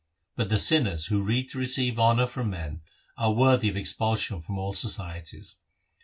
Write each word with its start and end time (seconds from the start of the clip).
But 0.35 0.49
the 0.49 0.57
sinners 0.57 1.05
who 1.05 1.21
read 1.21 1.49
to 1.51 1.59
receive 1.59 1.99
honour 1.99 2.25
from 2.25 2.49
men, 2.49 2.81
are 3.19 3.31
worthy 3.33 3.69
of 3.69 3.77
expulsion 3.77 4.41
from 4.41 4.57
all 4.57 4.73
societies. 4.73 5.57